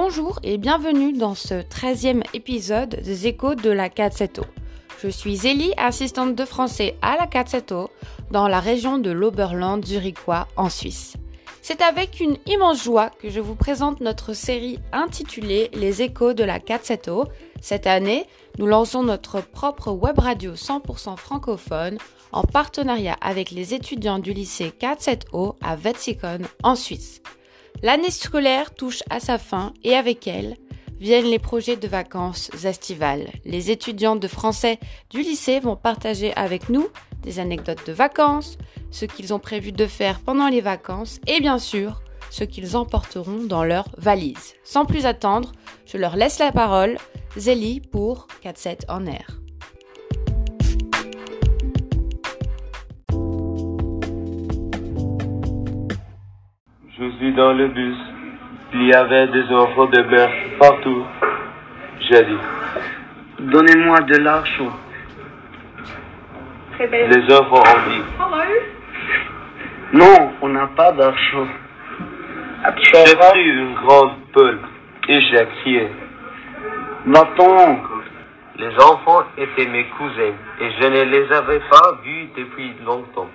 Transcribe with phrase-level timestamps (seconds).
[0.00, 4.48] Bonjour et bienvenue dans ce 13e épisode des échos de la 470.
[5.02, 7.88] Je suis Zélie, assistante de français à la 470
[8.30, 11.14] dans la région de l'Oberland zurichois en Suisse.
[11.62, 16.44] C'est avec une immense joie que je vous présente notre série intitulée Les échos de
[16.44, 17.28] la 470.
[17.60, 18.24] Cette année,
[18.58, 21.98] nous lançons notre propre web radio 100% francophone
[22.30, 27.20] en partenariat avec les étudiants du lycée 470 à Wetzikon en Suisse.
[27.82, 30.56] L'année scolaire touche à sa fin et avec elle
[31.00, 33.28] viennent les projets de vacances estivales.
[33.44, 36.88] Les étudiants de français du lycée vont partager avec nous
[37.22, 38.58] des anecdotes de vacances,
[38.90, 43.44] ce qu'ils ont prévu de faire pendant les vacances et bien sûr ce qu'ils emporteront
[43.44, 44.54] dans leur valise.
[44.64, 45.52] Sans plus attendre,
[45.86, 46.98] je leur laisse la parole.
[47.36, 49.37] Zélie pour 4-7 en air.
[57.00, 57.96] Je suis dans le bus.
[58.74, 61.04] Il y avait des enfants de mer partout.
[62.00, 62.38] J'ai dit,
[63.38, 64.72] Donnez-moi de l'argent.
[66.80, 68.02] les enfants ont dit,
[69.92, 71.46] Non, on n'a pas d'argent.
[72.82, 74.58] j'ai pris une grande pelle
[75.08, 75.88] et j'ai crié.
[77.06, 77.78] Va-t'en.
[78.56, 83.28] Les enfants étaient mes cousins et je ne les avais pas vus depuis longtemps.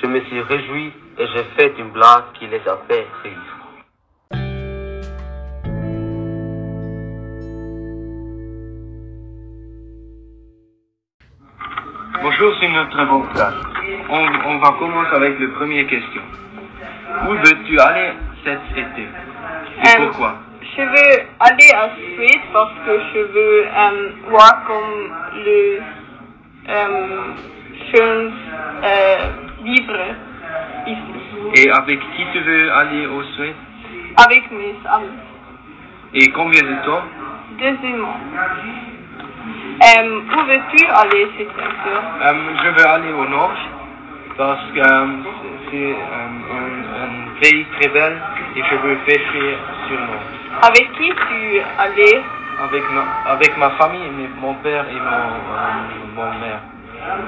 [0.00, 4.52] Je me suis réjoui et j'ai fait une blague qui les a fait rire.
[12.22, 13.54] Bonjour, c'est notre bon classe.
[14.08, 16.22] On, on va commencer avec la première question.
[17.28, 18.12] Où veux-tu aller
[18.44, 19.02] cet été?
[19.02, 20.34] Et Euh, pourquoi?
[20.76, 25.12] Je veux aller à Suède parce que je veux euh, voir comme
[25.44, 25.80] le
[26.68, 28.30] chance euh,
[29.82, 30.00] vivre
[30.86, 31.62] ici.
[31.62, 33.54] Et avec qui tu veux aller au Suède
[34.16, 35.18] avec mes amis.
[36.14, 37.02] Et combien de temps?
[37.58, 38.16] Deuxièmement,
[39.82, 41.90] euh, où veux-tu aller cet été
[42.22, 43.52] Euh, Je veux aller au nord
[44.36, 45.06] parce que euh,
[45.70, 48.20] c'est euh, un, pays très bel
[48.56, 49.56] et je veux pêcher
[49.88, 50.22] sur le nord.
[50.62, 52.22] Avec qui tu allais?
[52.62, 56.60] Avec ma, avec ma famille, mon père et mon, euh, mon mère.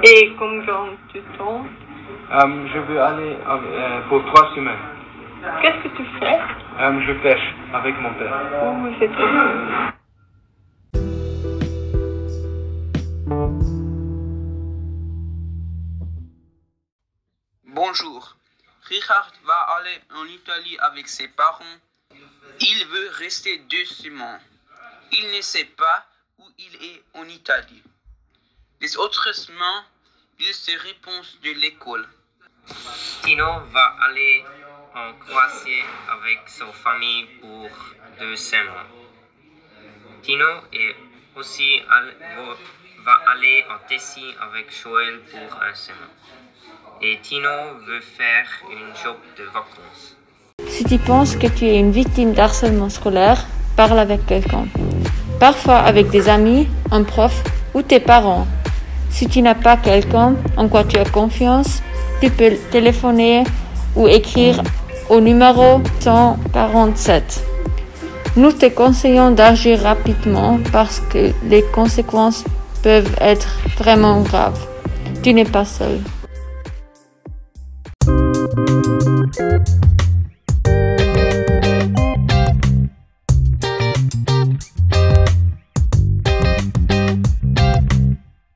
[0.05, 1.65] et combien de temps?
[2.07, 4.79] Euh, je veux aller euh, pour trois semaines.
[5.63, 6.39] Qu'est-ce que tu fais?
[6.81, 8.33] Euh, je pêche avec mon père.
[8.63, 9.93] Où c'est trop cool.
[17.67, 18.37] Bonjour.
[18.89, 21.65] Richard va aller en Italie avec ses parents.
[22.61, 24.41] Il veut rester deux semaines.
[25.13, 26.05] Il ne sait pas
[26.39, 27.83] où il est en Italie.
[28.81, 29.85] Les autres semaines,
[30.41, 32.07] il se répond de l'école.
[33.23, 34.45] Tino va aller
[34.95, 37.69] en Croatie avec sa famille pour
[38.19, 38.91] deux semaines.
[40.23, 40.97] Tino est
[41.37, 41.81] aussi
[43.05, 46.15] va aller en Tessie avec Joël pour un semaine.
[47.03, 50.17] Et Tino veut faire une job de vacances.
[50.69, 53.45] Si tu penses que tu es une victime d'harcèlement scolaire,
[53.77, 54.67] parle avec quelqu'un.
[55.39, 57.43] Parfois avec des amis, un prof
[57.75, 58.47] ou tes parents.
[59.15, 61.85] Si tu n'as pas quelqu'un en quoi tu as confiance,
[62.21, 63.45] tu peux téléphoner
[63.95, 64.61] ou écrire
[65.09, 67.45] au numéro 147.
[68.37, 72.43] Nous te conseillons d'agir rapidement parce que les conséquences
[72.83, 74.67] peuvent être vraiment graves.
[75.23, 76.01] Tu n'es pas seul.